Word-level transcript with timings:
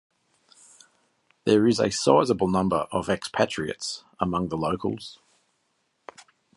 There 1.43 1.67
is 1.67 1.79
a 1.79 1.91
sizeable 1.91 2.47
number 2.47 2.87
of 2.91 3.07
expatriates 3.07 4.03
among 4.19 4.47
the 4.49 4.57
locals. 4.57 5.19